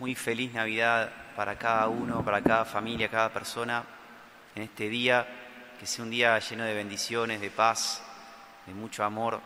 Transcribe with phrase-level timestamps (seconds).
[0.00, 3.84] muy feliz Navidad para cada uno, para cada familia, cada persona
[4.54, 5.26] en este día,
[5.78, 8.02] que sea un día lleno de bendiciones, de paz,
[8.66, 9.42] de mucho amor.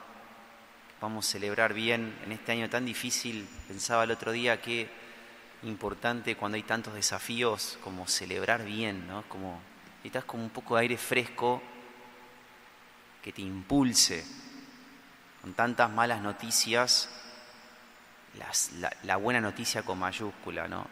[1.01, 3.48] Vamos a celebrar bien en este año tan difícil.
[3.67, 4.88] Pensaba el otro día que
[5.64, 9.25] importante cuando hay tantos desafíos como celebrar bien, ¿no?
[9.29, 9.61] Como
[9.96, 11.61] necesitas como un poco de aire fresco
[13.25, 14.25] que te impulse.
[15.43, 17.11] Con tantas malas noticias,
[19.03, 20.87] la, buena noticia con mayúscula, ¿no?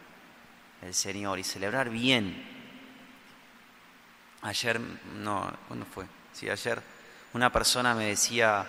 [0.81, 2.43] El Señor y celebrar bien.
[4.41, 6.05] Ayer, no, ¿cuándo fue?
[6.33, 6.81] Sí, ayer
[7.33, 8.65] una persona me decía,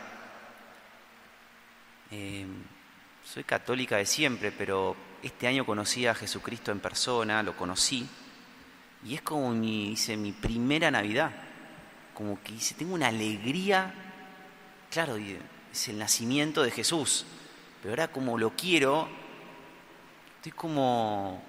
[2.11, 2.63] em,
[3.25, 8.09] soy católica de siempre, pero este año conocí a Jesucristo en persona, lo conocí,
[9.05, 11.31] y es como mi, dice, mi primera Navidad,
[12.15, 13.93] como que dice, tengo una alegría,
[14.91, 17.27] claro, es el nacimiento de Jesús,
[17.85, 19.07] pero ahora como lo quiero,
[20.37, 21.43] estoy como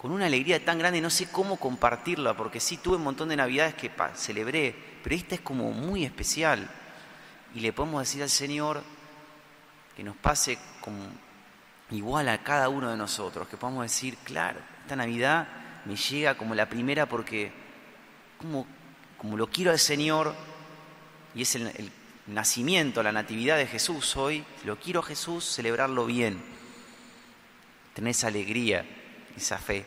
[0.00, 3.34] con una alegría tan grande, no sé cómo compartirla, porque sí tuve un montón de
[3.34, 6.70] navidades que celebré, pero esta es como muy especial.
[7.52, 8.80] Y le podemos decir al Señor
[9.96, 11.04] que nos pase como
[11.90, 15.48] igual a cada uno de nosotros, que podamos decir, claro, esta Navidad
[15.84, 17.50] me llega como la primera porque
[18.38, 18.68] como,
[19.18, 20.32] como lo quiero al Señor,
[21.34, 21.90] y es el
[22.26, 26.42] nacimiento, la natividad de Jesús hoy, lo quiero a Jesús, celebrarlo bien,
[27.94, 28.84] tener esa alegría,
[29.36, 29.84] esa fe.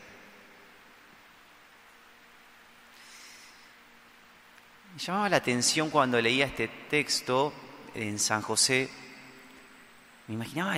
[4.94, 7.54] Me llamaba la atención cuando leía este texto
[7.94, 8.90] en San José,
[10.28, 10.78] me imaginaba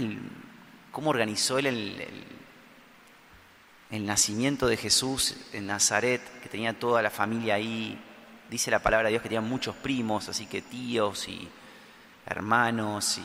[0.92, 2.26] cómo organizó él el,
[3.92, 8.00] el nacimiento de Jesús en Nazaret, que tenía toda la familia ahí,
[8.52, 11.50] dice la palabra de Dios que tenían muchos primos, así que tíos y
[12.26, 13.24] hermanos y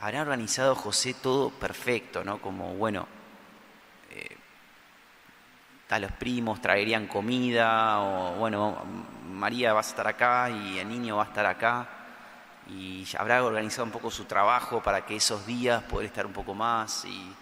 [0.00, 2.40] habrá organizado José todo perfecto, ¿no?
[2.40, 3.06] Como, bueno,
[4.10, 4.36] eh,
[6.00, 8.82] los primos traerían comida, o bueno,
[9.28, 11.86] María va a estar acá y el niño va a estar acá,
[12.68, 16.54] y habrá organizado un poco su trabajo para que esos días poder estar un poco
[16.54, 17.34] más, y,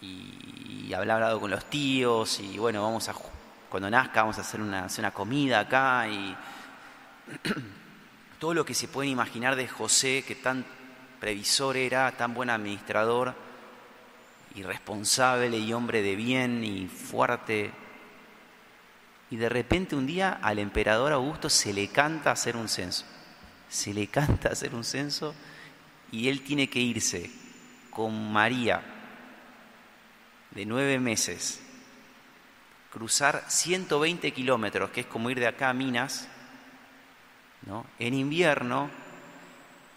[0.00, 3.14] y, y habrá hablado con los tíos, y bueno, vamos a
[3.72, 6.36] cuando nazca vamos a hacer una, comida acá y
[8.38, 10.66] todo lo que se puede imaginar de José, que tan
[11.18, 13.34] previsor era, tan buen administrador
[14.54, 17.72] y responsable y hombre de bien y fuerte.
[19.30, 23.06] Y de repente un día al emperador Augusto se le canta hacer un censo.
[23.70, 25.34] Se le canta hacer un censo
[26.10, 27.30] y él tiene que irse
[27.88, 28.82] con María
[30.50, 31.62] de nueve meses
[32.92, 36.28] cruzar 120 kilómetros, que es como ir de acá a Minas,
[37.66, 37.86] ¿no?
[37.98, 38.90] en invierno,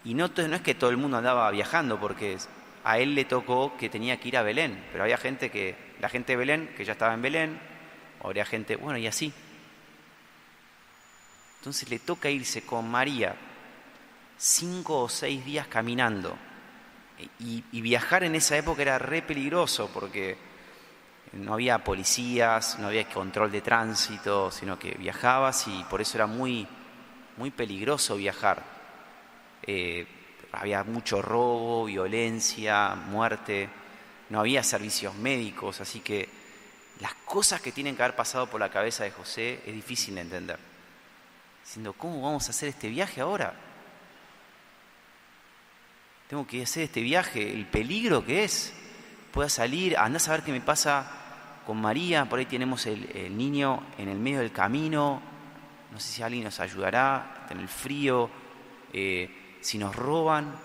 [0.05, 2.37] y no, es que todo el mundo andaba viajando, porque
[2.83, 6.07] a él le tocó que tenía que ir a Belén, pero había gente que, la
[6.07, 7.59] gente de Belén, que ya estaba en Belén,
[8.23, 9.33] habría gente, bueno, y así.
[11.59, 13.35] Entonces le toca irse con María
[14.37, 16.37] cinco o seis días caminando.
[17.39, 20.37] Y, y viajar en esa época era re peligroso porque
[21.33, 26.27] no había policías, no había control de tránsito, sino que viajabas y por eso era
[26.27, 26.67] muy,
[27.37, 28.63] muy peligroso viajar.
[29.63, 30.07] Eh,
[30.51, 33.69] había mucho robo, violencia, muerte,
[34.29, 36.29] no había servicios médicos, así que
[37.01, 40.21] las cosas que tienen que haber pasado por la cabeza de José es difícil de
[40.21, 40.59] entender.
[41.63, 43.53] Diciendo, ¿cómo vamos a hacer este viaje ahora?
[46.29, 48.73] Tengo que hacer este viaje, el peligro que es.
[49.35, 51.05] Pueda salir, andás a ver qué me pasa
[51.65, 55.21] con María, por ahí tenemos el, niño en el medio del camino,
[55.91, 58.29] no sé si alguien nos ayudará en el frío,
[58.93, 60.55] eh, si nos roban,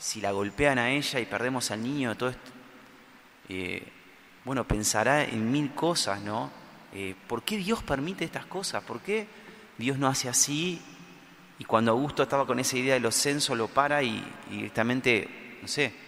[0.00, 2.50] si la golpean a ella y perdemos al niño, todo esto.
[3.48, 3.86] Eh,
[4.44, 6.50] bueno, pensará en mil cosas, ¿no?
[6.92, 8.82] Eh, ¿Por qué Dios permite estas cosas?
[8.82, 9.28] ¿Por qué
[9.78, 10.82] Dios no hace así?
[11.60, 15.68] Y cuando Augusto estaba con esa idea de los censos, lo para y directamente, no
[15.68, 16.05] sé,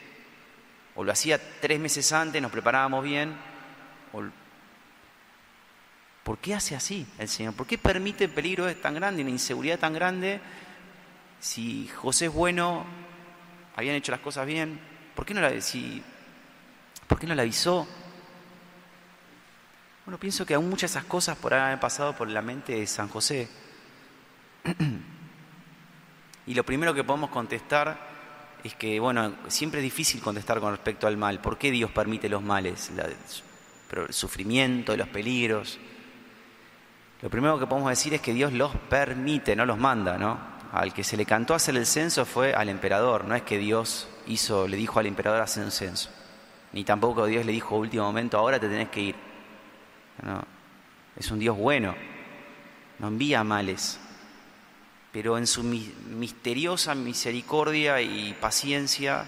[0.98, 3.36] o lo hacía tres meses antes, nos preparábamos bien,
[6.24, 7.54] ¿Por qué hace así el Señor?
[7.54, 10.41] ¿Por qué permite el peligro tan grande la inseguridad tan grande?
[11.39, 12.84] Si José es bueno,
[13.77, 14.80] habían hecho las cosas bien,
[15.15, 15.53] ¿por qué no la,
[17.06, 17.86] ¿por qué no la avisó?
[20.04, 22.86] Bueno, pienso que aún muchas de esas cosas por haber pasado por la mente de
[22.89, 23.48] San José.
[26.47, 28.08] y lo primero que podemos contestar
[28.65, 31.41] es que, bueno, siempre es difícil contestar con respecto al mal.
[31.41, 32.91] ¿Por qué Dios permite los males?
[32.91, 35.78] el sufrimiento, los peligros.
[37.22, 40.39] Lo primero que podemos decir es que Dios los permite, no los manda, ¿no?
[40.72, 44.09] Al que se le cantó hacer el censo fue al emperador, no es que Dios
[44.27, 46.11] hizo, le dijo al emperador hacer un censo.
[46.72, 49.15] ni tampoco Dios le dijo último momento, ahora te tenés que ir.
[50.22, 50.43] No,
[51.16, 51.95] es un Dios bueno,
[52.99, 53.99] no envía males,
[55.13, 59.27] pero en su misteriosa misericordia y paciencia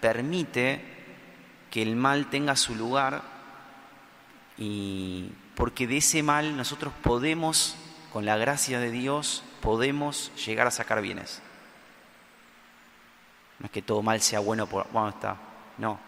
[0.00, 0.80] permite
[1.70, 3.22] que el mal tenga su lugar
[4.58, 7.76] y porque de ese mal nosotros podemos,
[8.12, 11.40] con la gracia de Dios, podemos llegar a sacar bienes.
[13.58, 14.90] No es que todo mal sea bueno por...
[14.90, 15.36] Bueno, está.
[15.78, 15.98] No.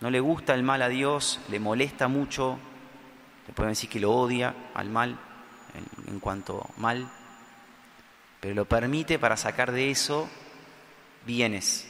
[0.00, 2.58] No le gusta el mal a Dios, le molesta mucho,
[3.46, 5.18] le pueden decir que lo odia al mal,
[5.74, 7.10] en, en cuanto mal,
[8.44, 10.28] pero lo permite para sacar de eso
[11.24, 11.86] bienes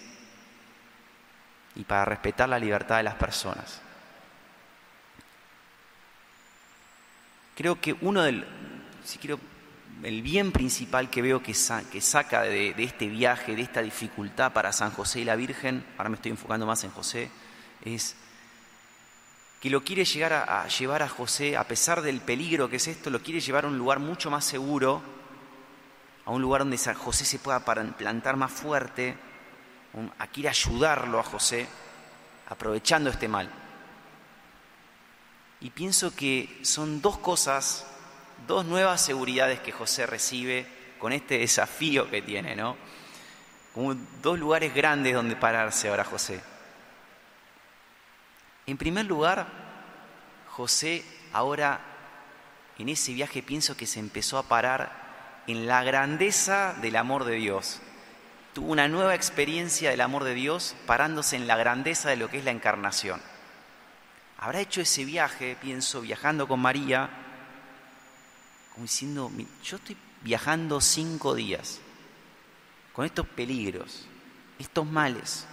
[1.75, 3.81] y para respetar la libertad de las personas.
[7.57, 8.47] Creo que uno del,
[9.03, 9.41] si quiero,
[10.05, 14.93] el bien principal que veo que, saca de, este viaje, de esta dificultad para San
[14.93, 17.33] José y la Virgen, ahora me estoy enfocando más en José,
[17.85, 18.15] es
[19.61, 23.11] que lo quiere llegar a, llevar a José, a pesar del peligro que es esto,
[23.11, 25.03] lo quiere llevar a un lugar mucho más seguro,
[26.27, 29.17] a un lugar donde José se pueda plantar más fuerte,
[30.19, 31.67] a quiere ayudarlo a José,
[32.49, 33.51] aprovechando este mal.
[35.61, 37.87] Y pienso que son dos cosas,
[38.47, 40.67] dos nuevas seguridades que José recibe
[40.99, 42.77] con este desafío que tiene, ¿no?
[43.75, 46.41] Como dos lugares grandes donde pararse ahora José.
[48.67, 49.47] En primer lugar,
[50.49, 51.81] José ahora
[52.79, 55.04] en ese viaje pienso que se empezó a parar
[55.47, 57.81] en la grandeza del amor de Dios.
[58.53, 62.39] Tuvo una nueva experiencia del amor de Dios parándose en la grandeza de lo que
[62.39, 63.21] es la encarnación
[64.45, 67.09] habrá hecho ese viaje, pienso, viajando con María,
[68.75, 69.33] como diciendo,
[69.63, 71.81] yo estoy viajando cinco días
[72.93, 74.07] con estos peligros,
[74.59, 75.47] estos males.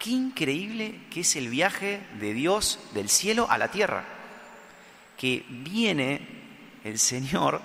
[0.00, 4.04] Qué increíble que es el viaje de Dios del cielo a la tierra,
[5.16, 6.26] que viene
[6.82, 7.60] el Señor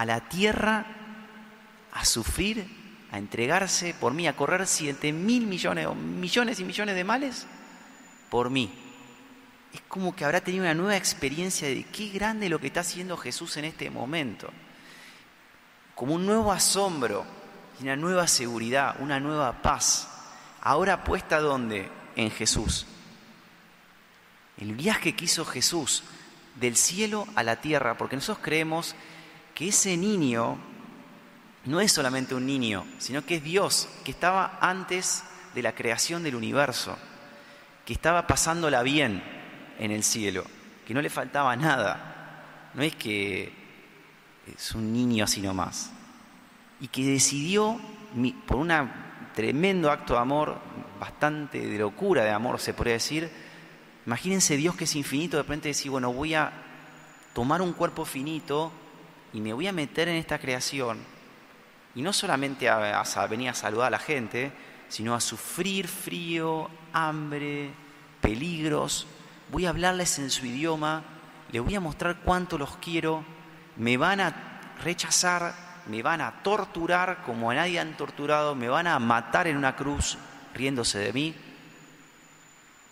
[0.00, 0.86] a la tierra
[1.92, 2.66] a sufrir,
[3.10, 7.46] a entregarse por mí, a correr siete mil millones o millones y millones de males
[8.30, 8.72] por mí
[9.72, 13.16] es como que habrá tenido una nueva experiencia de qué grande lo que está haciendo
[13.16, 14.50] Jesús en este momento.
[15.94, 17.24] Como un nuevo asombro,
[17.80, 20.08] una nueva seguridad, una nueva paz.
[20.60, 21.88] Ahora puesta dónde?
[22.16, 22.86] En Jesús.
[24.58, 26.02] El viaje que hizo Jesús
[26.56, 28.96] del cielo a la tierra, porque nosotros creemos
[29.60, 30.56] que ese niño
[31.66, 35.22] no es solamente un niño, sino que es Dios, que estaba antes
[35.54, 36.96] de la creación del universo,
[37.84, 39.22] que estaba pasándola bien,
[39.78, 40.46] en el cielo,
[40.86, 42.70] que no le faltaba nada.
[42.72, 43.52] No es que
[44.46, 45.92] es un niño así nomás.
[46.80, 47.78] Y que decidió,
[48.46, 48.72] por un
[49.34, 50.58] tremendo acto de amor,
[50.98, 53.30] bastante de locura de amor se podría decir,
[54.06, 56.50] imagínense Dios que es infinito, de repente decir, bueno, voy a
[57.34, 58.72] tomar un cuerpo finito
[59.32, 60.98] y me voy a meter en esta creación.
[61.94, 64.52] Y no solamente a, venir a saludar a la gente,
[64.88, 67.70] sino a sufrir frío, hambre,
[68.20, 69.06] peligros,
[69.50, 71.02] voy a hablarles en su idioma,
[71.50, 73.24] les voy a mostrar cuánto los quiero,
[73.76, 75.54] me van a rechazar,
[75.86, 79.74] me van a torturar como a nadie han torturado, me van a matar en una
[79.74, 80.18] cruz
[80.54, 81.34] riéndose de mí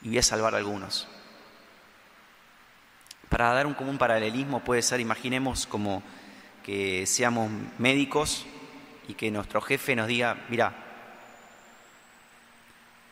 [0.03, 1.07] y voy a salvar a algunos.
[3.29, 6.03] Para dar un común paralelismo puede ser, imaginemos como
[6.69, 8.45] que seamos médicos
[9.09, 10.75] y que nuestro jefe nos diga, mira,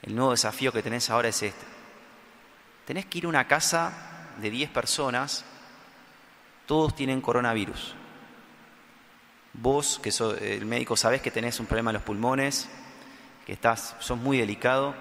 [0.03, 1.65] el nuevo desafío que tenés ahora es este
[2.85, 3.93] tenés que ir a una casa
[4.41, 5.47] de 10 personas,
[6.67, 7.95] todos tienen coronavirus.
[9.55, 12.69] Vos, que sos el médico, sabés que tenés un problema en los pulmones,
[13.47, 14.95] que estás, sos muy delicado,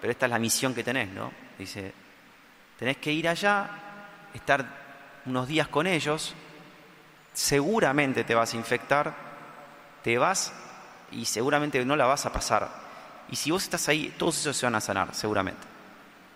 [0.00, 1.32] pero esta es la misión que tenés, ¿no?
[1.58, 1.94] Dice,
[2.76, 3.70] tenés que ir allá,
[4.34, 6.34] estar unos días con ellos,
[7.34, 9.14] seguramente te vas a infectar,
[10.02, 10.52] te vas
[11.10, 12.70] y seguramente no la vas a pasar.
[13.28, 15.66] Y si vos estás ahí, todos esos se van a sanar, seguramente.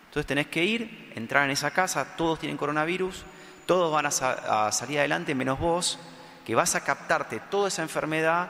[0.09, 3.25] Entonces tenés que ir, entrar en esa casa, todos tienen coronavirus,
[3.67, 5.99] todos van a, salir adelante menos vos,
[6.45, 8.49] que vas a captarte toda esa enfermedad,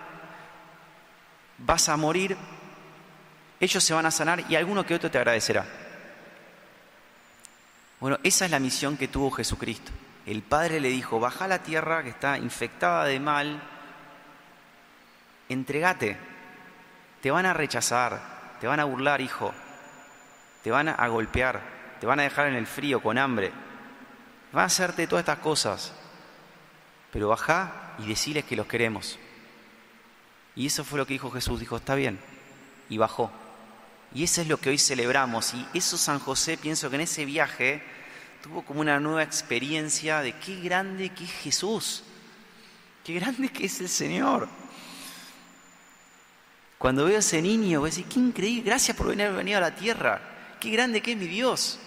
[1.58, 2.36] vas a morir,
[3.60, 5.66] ellos se van a sanar y alguno que otro te agradecerá.
[7.98, 9.90] Bueno, esa es la misión que tuvo Jesucristo.
[10.28, 13.62] El Padre le dijo, baja la tierra que está infectada de mal,
[15.48, 16.18] entregate,
[17.22, 18.20] te van a rechazar,
[18.60, 19.54] te van a burlar, hijo,
[20.62, 21.62] te van a golpear,
[21.98, 23.52] te van a dejar en el frío con hambre,
[24.52, 25.94] van a hacerte todas estas cosas,
[27.10, 29.18] pero baja y deciles que los queremos.
[30.54, 32.20] Y eso fue lo que dijo Jesús, dijo, está bien,
[32.90, 33.32] y bajó.
[34.12, 35.54] Y eso es lo que hoy celebramos.
[35.54, 37.82] Y eso San José, pienso que en ese viaje
[38.42, 42.04] tuvo como una nueva experiencia de qué grande que es Jesús,
[43.04, 44.48] qué grande que es el Señor.
[46.78, 49.62] Cuando veo a ese niño, voy a decir, qué increíble, gracias por venir, venido a
[49.62, 50.20] la tierra,
[50.60, 51.80] qué grande que es mi Dios.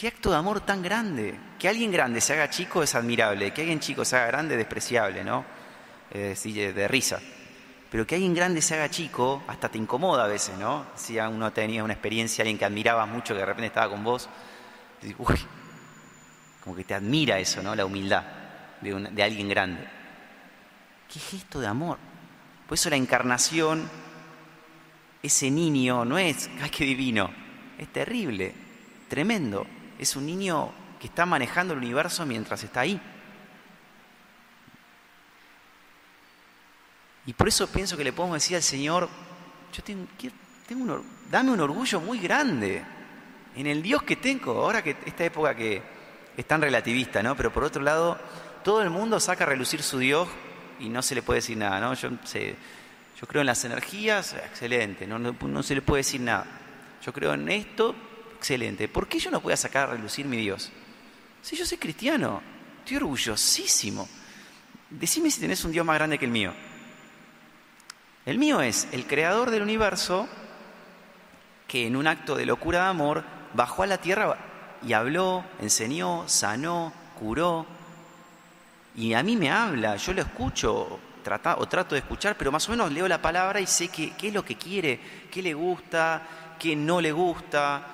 [0.00, 1.38] Qué acto de amor tan grande.
[1.58, 4.58] Que alguien grande se haga chico es admirable, que alguien chico se haga grande es
[4.58, 5.44] despreciable, ¿no?
[6.10, 7.20] Es de risa.
[7.90, 10.86] Pero que alguien grande se haga chico, hasta te incomoda a veces, ¿no?
[10.94, 14.26] Si uno tenía una experiencia, alguien que admirabas mucho, que de repente estaba con vos,
[16.62, 17.74] como que te admira eso, ¿no?
[17.74, 18.24] La humildad
[18.80, 19.86] de, de alguien grande.
[21.12, 21.98] Qué gesto de amor.
[22.68, 23.88] Por eso la encarnación,
[25.22, 27.30] ese niño no es, ay, qué divino,
[27.78, 28.54] es terrible,
[29.08, 29.66] tremendo.
[29.98, 33.00] Es un niño que está manejando el universo mientras está ahí.
[37.26, 39.08] Y por eso pienso que le podemos decir al Señor,
[39.72, 40.06] yo tengo,
[40.66, 42.84] tengo dame un orgullo muy grande
[43.56, 44.52] en el Dios que tengo.
[44.52, 45.82] Ahora que esta época que
[46.36, 47.36] es tan relativista, ¿no?
[47.36, 48.18] Pero por otro lado,
[48.64, 50.28] todo el mundo saca a relucir su Dios
[50.78, 51.94] y no se le puede decir nada, ¿no?
[51.94, 56.46] Yo, yo creo en las energías, excelente, no, no, se le puede decir nada.
[57.04, 57.94] Yo creo en esto,
[58.36, 58.88] excelente.
[58.88, 60.70] ¿Por qué yo no a sacar a relucir mi Dios?
[61.42, 62.42] Si yo soy cristiano,
[62.78, 64.08] estoy orgullosísimo.
[64.88, 66.52] Decime si tenés un Dios más grande que el mío.
[68.26, 70.28] El mío es el creador del universo
[71.66, 74.36] que en un acto de locura de amor bajó a la tierra
[74.86, 77.66] y habló, enseñó, sanó, curó.
[78.94, 80.98] Y a mí me habla, yo lo escucho
[81.56, 84.28] o trato de escuchar, pero más o menos leo la palabra y sé qué, qué
[84.28, 84.98] es lo que quiere,
[85.30, 86.22] qué le gusta,
[86.58, 87.86] qué no le gusta.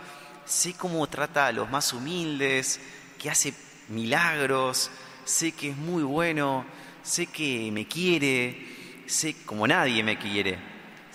[0.44, 2.80] Sé cómo trata a los más humildes,
[3.18, 3.52] que hace
[3.88, 4.90] milagros,
[5.24, 6.64] sé que es muy bueno,
[7.02, 10.58] sé que me quiere, sé como nadie me quiere,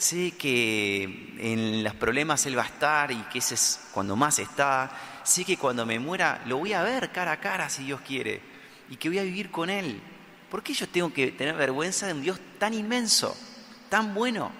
[0.01, 4.39] sé que en los problemas Él va a estar y que ese es cuando más
[4.39, 4.91] está,
[5.23, 8.41] sé que cuando me muera lo voy a ver cara a cara si Dios quiere
[8.89, 10.01] y que voy a vivir con Él.
[10.49, 13.37] ¿Por qué yo tengo que tener vergüenza de un Dios tan inmenso,
[13.89, 14.51] tan bueno?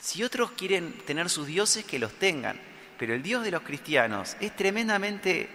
[0.00, 2.58] Si otros quieren tener sus dioses, que los tengan,
[2.98, 5.50] pero el Dios de los cristianos es tremendamente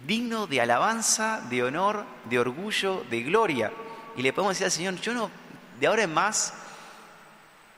[0.00, 3.70] digno de alabanza, de honor, de orgullo, de gloria
[4.16, 5.30] y le podemos decir al Señor, yo no,
[5.78, 6.54] de ahora en más,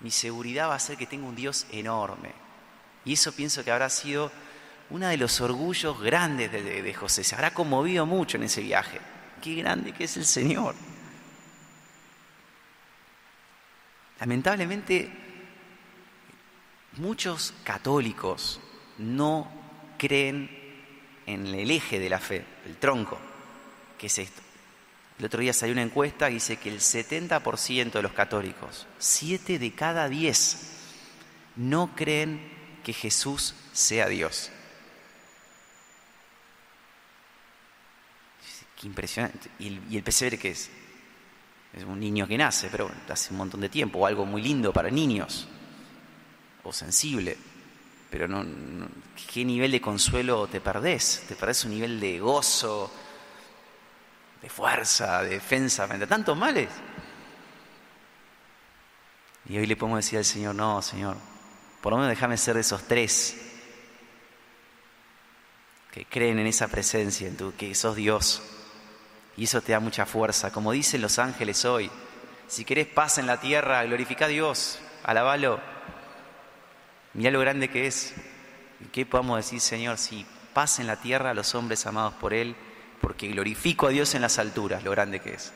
[0.01, 2.33] mi seguridad va a ser que tengo un Dios enorme.
[3.05, 4.31] Y eso pienso que habrá sido
[4.91, 7.25] uno de los orgullos grandes de, de José.
[7.25, 9.01] Se habrá conmovido mucho en ese viaje.
[9.43, 10.75] Qué grande que es el Señor.
[14.21, 15.11] Lamentablemente,
[16.97, 18.61] muchos católicos
[18.99, 19.51] no
[19.99, 20.51] creen
[21.27, 23.19] en el eje de la fe, el tronco,
[23.99, 24.46] que es esto.
[25.19, 29.59] El otro día salió una encuesta que dice que el 70% de los católicos, 7
[29.59, 30.59] de cada 10,
[31.57, 32.41] no creen
[32.85, 34.51] que Jesús sea Dios.
[38.79, 39.49] Qué impresionante.
[39.59, 40.71] ¿Y el, y qué es?
[41.73, 44.73] Es un niño que nace, pero hace un montón de tiempo, o algo muy lindo
[44.73, 45.49] para niños,
[46.63, 47.37] o sensible.
[48.11, 48.45] Pero no,
[49.33, 51.25] ¿qué nivel de consuelo te perdés?
[51.27, 52.93] Te perdés un nivel de gozo,
[54.43, 56.69] de fuerza, de defensa frente a tantos males.
[59.49, 61.17] Y hoy le podemos decir al Señor, no, Señor,
[61.81, 63.37] por lo menos déjame ser de esos tres
[65.93, 68.43] que creen en esa presencia, en tu, que sos Dios.
[69.37, 70.53] Y eso te da mucha fuerza.
[70.53, 71.91] Como dicen los ángeles hoy,
[72.49, 75.61] si querés paz en la tierra, glorifica a Dios, alabalo.
[77.15, 78.15] Mira lo grande que es.
[78.81, 79.97] ¿Y qué podemos decir, Señor?
[79.97, 82.57] Si paz en la tierra a los hombres amados por Él,
[83.07, 85.53] porque glorifico a Dios en las alturas, lo grande que es.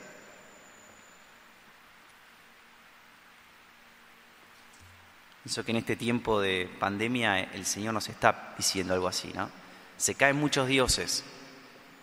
[5.42, 9.50] Pienso que en este tiempo de pandemia el Señor nos está diciendo algo así, ¿no?
[9.96, 11.24] Se caen muchos dioses,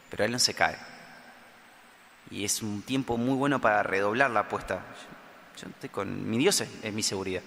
[0.10, 0.75] pero Él no se cae.
[2.30, 4.82] Y es un tiempo muy bueno para redoblar la apuesta.
[5.56, 7.42] Yo estoy con mi Dios es mi seguridad.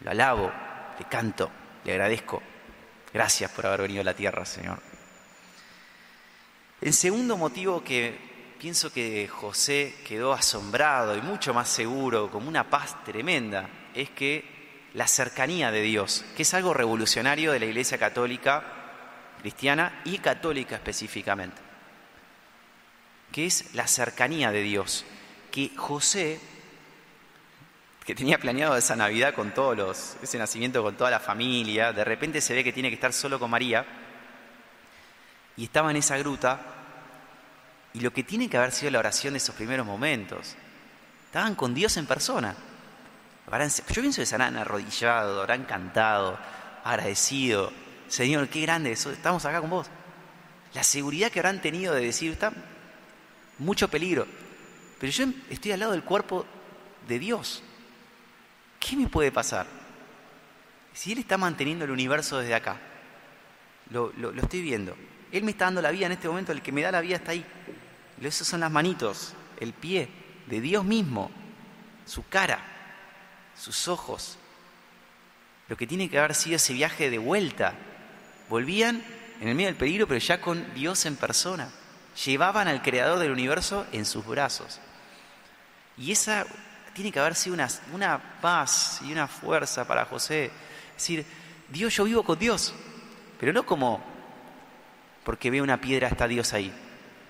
[0.00, 0.52] Lo alabo,
[0.98, 1.50] le canto,
[1.84, 2.42] le agradezco.
[3.14, 4.97] Gracias por haber venido a la tierra, Señor.
[6.80, 8.16] El segundo motivo que
[8.60, 14.88] pienso que José quedó asombrado y mucho más seguro, como una paz tremenda, es que
[14.94, 18.62] la cercanía de Dios, que es algo revolucionario de la Iglesia Católica,
[19.40, 21.60] cristiana y católica específicamente,
[23.32, 25.04] que es la cercanía de Dios,
[25.50, 26.40] que José,
[28.04, 32.04] que tenía planeado esa Navidad con todos los, ese nacimiento con toda la familia, de
[32.04, 33.84] repente se ve que tiene que estar solo con María,
[35.58, 36.60] y estaba en esa gruta
[37.92, 40.54] y lo que tiene que haber sido la oración de esos primeros momentos.
[41.26, 42.54] Estaban con Dios en persona.
[43.50, 46.38] yo pienso que se habrán arrodillado, habrán cantado,
[46.84, 47.72] agradecido.
[48.06, 49.88] Señor, qué grande, estamos acá con vos.
[50.74, 52.52] La seguridad que habrán tenido de decir, está
[53.58, 54.26] mucho peligro.
[55.00, 56.46] Pero yo estoy al lado del cuerpo
[57.08, 57.62] de Dios.
[58.78, 59.66] ¿Qué me puede pasar?
[60.94, 62.78] Si Él está manteniendo el universo desde acá,
[63.90, 64.96] lo, estoy viendo.
[65.32, 67.16] Él me está dando la vida en este momento, el que me da la vida
[67.16, 67.44] está ahí.
[68.20, 70.08] Esas son las manitos, el pie
[70.46, 71.30] de Dios mismo,
[72.06, 72.58] su cara,
[73.56, 74.38] sus ojos.
[75.68, 77.74] Lo que tiene que haber sido ese viaje de vuelta.
[78.48, 79.02] Volvían
[79.40, 81.68] en el medio del peligro, pero ya con Dios en persona.
[82.24, 84.80] Llevaban al creador del universo en sus brazos.
[85.98, 86.46] Y esa
[86.94, 90.46] tiene que haber sido una, una paz y una fuerza para José.
[90.46, 91.26] Es decir,
[91.68, 92.74] Dios, yo vivo con Dios,
[93.38, 94.02] pero no como
[95.28, 96.72] porque veo una piedra está Dios ahí.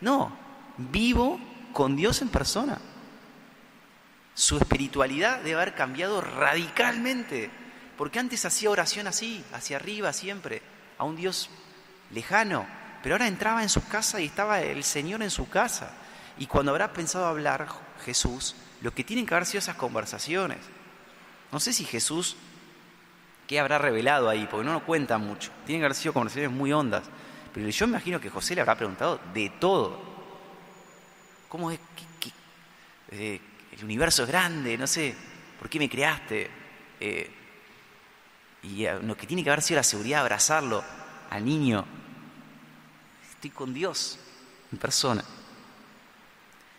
[0.00, 0.30] No,
[0.76, 1.40] vivo
[1.72, 2.78] con Dios en persona.
[4.34, 7.50] Su espiritualidad debe haber cambiado radicalmente,
[7.96, 10.62] porque antes hacía oración así, hacia arriba siempre,
[10.96, 11.50] a un Dios
[12.12, 12.68] lejano,
[13.02, 15.90] pero ahora entraba en su casa y estaba el Señor en su casa.
[16.38, 17.66] Y cuando habrá pensado hablar
[18.04, 20.58] Jesús, lo que tienen que haber sido esas conversaciones.
[21.50, 22.36] No sé si Jesús,
[23.48, 24.46] ¿qué habrá revelado ahí?
[24.48, 25.50] Porque no lo cuentan mucho.
[25.66, 27.02] Tienen que haber sido conversaciones muy hondas.
[27.58, 30.00] Pero yo imagino que José le habrá preguntado de todo.
[31.48, 31.80] ¿Cómo es?
[32.20, 32.30] que
[33.10, 33.40] eh,
[33.72, 35.12] el universo es grande, no sé,
[35.58, 36.48] ¿por qué me creaste?
[37.00, 37.30] Eh,
[38.62, 40.84] y eh, lo que tiene que haber sido la seguridad abrazarlo
[41.30, 41.84] al niño.
[43.28, 44.20] Estoy con Dios
[44.70, 45.24] en persona.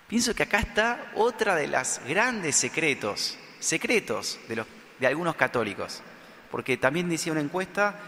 [0.07, 4.67] Pienso que acá está otra de las grandes secretos, secretos de, los,
[4.97, 6.01] de algunos católicos,
[6.49, 7.99] porque también decía una encuesta,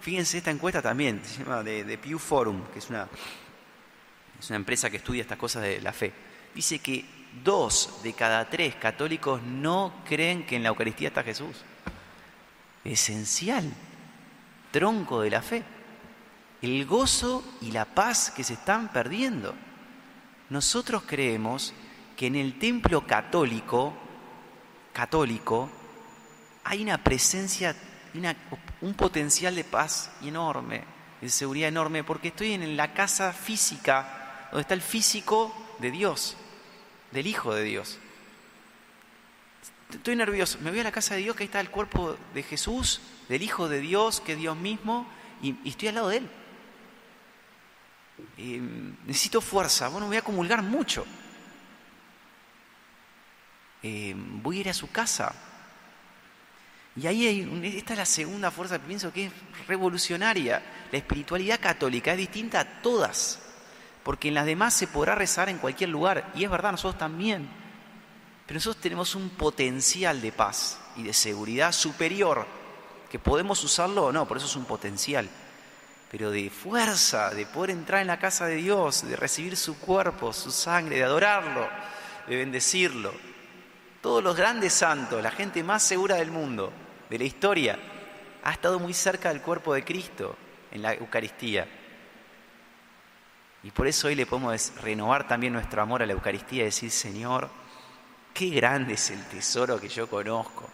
[0.00, 3.08] fíjense esta encuesta también, se llama de, Pew Forum, que es una,
[4.38, 6.12] es una empresa que estudia estas cosas de la fe,
[6.54, 7.04] dice que
[7.44, 11.56] dos de cada tres católicos no creen que en la Eucaristía está Jesús.
[12.84, 13.72] Esencial,
[14.70, 15.62] tronco de la fe,
[16.62, 19.54] el gozo y la paz que se están perdiendo.
[20.48, 21.72] Nosotros creemos
[22.16, 23.94] que en el templo católico,
[24.92, 25.70] católico,
[26.64, 27.74] hay una presencia,
[28.80, 30.84] un potencial de paz enorme,
[31.20, 36.36] de seguridad enorme, porque estoy en la casa física, donde está el físico de Dios,
[37.12, 37.98] del Hijo de Dios.
[39.90, 42.42] Estoy nervioso, me voy a la casa de Dios, que ahí está el cuerpo de
[42.42, 45.06] Jesús, del Hijo de Dios, que es Dios mismo,
[45.42, 46.30] y, estoy al lado de Él.
[48.36, 51.06] Em, necesito fuerza, bueno, voy a comulgar mucho.
[53.82, 55.34] Em, voy a ir a su casa.
[56.96, 59.32] Y ahí hay, esta es la segunda fuerza que pienso que es
[59.68, 60.62] revolucionaria.
[60.90, 63.38] La espiritualidad católica es distinta a todas,
[64.02, 67.48] porque en las demás se podrá rezar en cualquier lugar, y es verdad, nosotros también.
[68.46, 72.46] Pero nosotros tenemos un potencial de paz y de seguridad superior,
[73.10, 75.28] que podemos usarlo o no, por eso es un potencial
[76.10, 80.32] pero de fuerza, de poder entrar en la casa de Dios, de recibir su cuerpo,
[80.32, 81.68] su sangre, de adorarlo,
[82.26, 83.12] de bendecirlo.
[84.00, 86.72] Todos los grandes santos, la gente más segura del mundo,
[87.10, 87.78] de la historia,
[88.42, 90.36] ha estado muy cerca del cuerpo de Cristo
[90.70, 91.68] en la Eucaristía.
[93.62, 96.90] Y por eso hoy le podemos renovar también nuestro amor a la Eucaristía y decir,
[96.90, 97.50] Señor,
[98.32, 100.70] qué grande es el tesoro que yo conozco.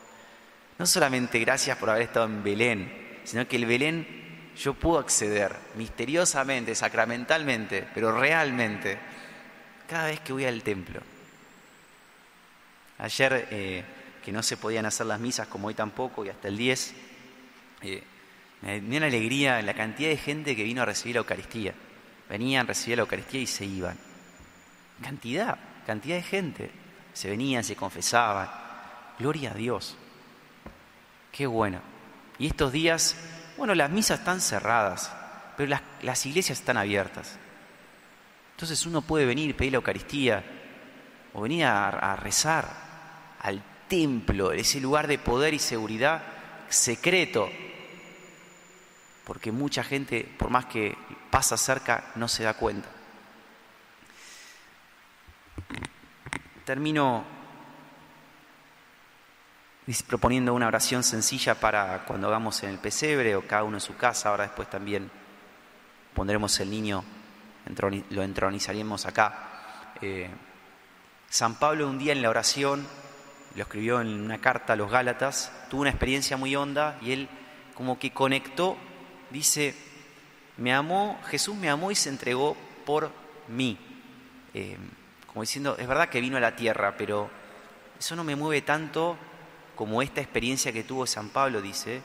[0.78, 5.56] No solamente gracias por haber estado en Belén, sino que el Belén yo puedo acceder
[5.74, 8.98] misteriosamente, sacramentalmente, pero realmente,
[9.88, 11.00] cada vez que voy al templo.
[12.98, 13.84] Ayer, eh,
[14.24, 16.94] que no se podían hacer las misas como hoy tampoco, y hasta el 10,
[17.82, 18.02] eh,
[18.62, 21.74] me dio una alegría la cantidad de gente que vino a recibir la Eucaristía.
[22.28, 23.96] Venían, recibir la Eucaristía y se iban.
[25.02, 26.70] Cantidad, cantidad de gente.
[27.12, 28.48] Se venían, se confesaban.
[29.18, 29.96] Gloria a Dios.
[31.30, 31.80] Qué bueno.
[32.38, 33.16] Y estos días
[33.56, 35.10] bueno, las misas están cerradas,
[35.56, 37.38] pero las, iglesias están abiertas.
[38.52, 40.44] Entonces uno puede venir, pedir la Eucaristía,
[41.32, 42.85] o venir a, rezar
[43.46, 46.22] al templo, ese lugar de poder y seguridad
[46.68, 47.48] secreto,
[49.24, 50.96] porque mucha gente, por más que
[51.30, 52.88] pasa cerca, no se da cuenta.
[56.64, 57.36] Termino
[60.08, 63.96] proponiendo una oración sencilla para cuando hagamos en el pesebre o cada uno en su
[63.96, 64.30] casa.
[64.30, 65.10] Ahora después también
[66.12, 67.04] pondremos el niño,
[68.10, 69.94] lo entronizaremos acá.
[70.00, 70.28] Eh,
[71.28, 72.86] San Pablo un día en la oración,
[73.56, 77.28] lo escribió en una carta a los Gálatas, tuvo una experiencia muy honda y él
[77.74, 78.76] como que conectó,
[79.30, 79.74] dice,
[80.58, 83.10] me amó, Jesús me amó y se entregó por
[83.48, 83.78] mí.
[84.52, 84.76] Eh,
[85.26, 87.30] como diciendo, es verdad que vino a la tierra, pero
[87.98, 89.16] eso no me mueve tanto
[89.74, 92.02] como esta experiencia que tuvo San Pablo, dice,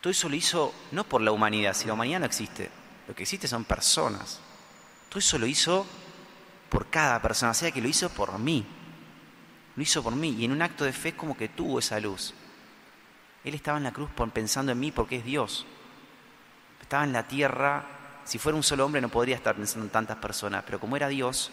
[0.00, 2.70] todo eso lo hizo no por la humanidad, si la humanidad no existe,
[3.08, 4.40] lo que existe son personas.
[5.08, 5.86] Todo eso lo hizo
[6.68, 8.66] por cada persona, o sea que lo hizo por mí,
[9.76, 12.34] lo hizo por mí, y en un acto de fe como que tuvo esa luz.
[13.44, 15.66] Él estaba en la cruz pensando en mí porque es Dios.
[16.80, 17.84] Estaba en la tierra,
[18.24, 21.08] si fuera un solo hombre no podría estar pensando en tantas personas, pero como era
[21.08, 21.52] Dios,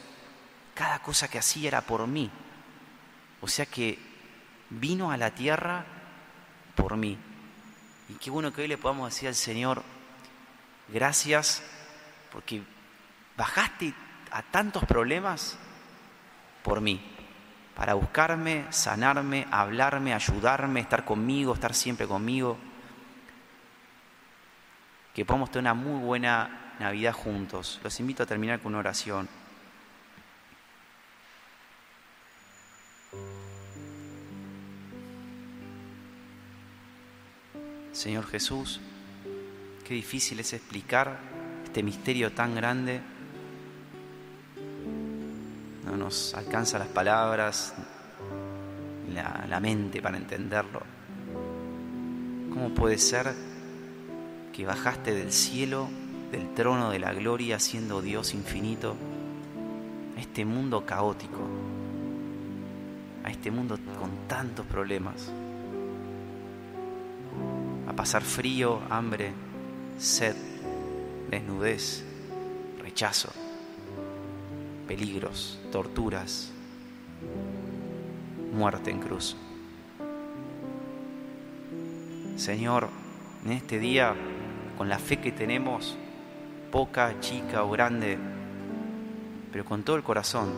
[0.74, 2.32] cada cosa que hacía era por mí.
[3.42, 4.00] O sea que
[4.70, 5.86] vino a la tierra
[6.76, 7.18] por mí.
[8.10, 9.84] Y qué bueno que hoy le podamos decir al Señor,
[10.88, 11.62] gracias
[12.32, 12.64] porque
[13.38, 13.94] bajaste
[14.32, 15.58] a tantos problemas
[16.64, 17.13] por mí,
[17.76, 22.58] para buscarme, sanarme, hablarme, ayudarme, estar conmigo, estar siempre conmigo.
[25.14, 27.80] Que podamos tener una muy buena Navidad juntos.
[27.84, 29.30] Los invito a terminar con una oración.
[37.92, 38.82] Señor Jesús,
[39.88, 41.20] qué difícil es explicar
[41.64, 43.02] este misterio tan grande.
[46.04, 47.74] No nos alcanza las palabras,
[49.14, 50.82] la, la mente para entenderlo.
[52.50, 53.34] ¿Cómo puede ser
[54.52, 55.88] que bajaste del cielo,
[56.30, 58.98] del trono de la gloria, siendo Dios infinito,
[60.18, 61.40] a este mundo caótico,
[63.24, 65.32] a este mundo con tantos problemas?
[67.88, 69.32] a pasar frío, hambre,
[69.98, 70.36] sed,
[71.30, 72.04] desnudez,
[72.82, 73.32] rechazo,
[74.88, 76.52] peligros, torturas,
[78.54, 79.36] muerte en cruz.
[82.36, 82.90] Señor,
[83.46, 84.16] en este día,
[84.78, 85.98] con la fe que tenemos,
[86.72, 88.18] poca, chica o grande,
[89.52, 90.50] pero con todo el corazón,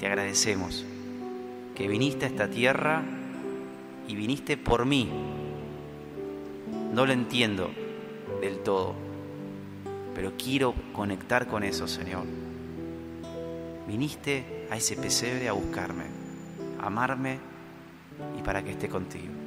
[0.00, 0.84] te agradecemos
[1.76, 3.02] que viniste a esta tierra
[4.08, 5.08] y viniste por mí,
[6.92, 7.70] no lo entiendo
[8.40, 8.94] del todo,
[10.14, 12.41] pero quiero conectar con eso, Señor.
[13.92, 16.04] Viniste a ese pesebre a buscarme,
[16.80, 17.38] a amarme
[18.38, 19.41] y para que esté contigo.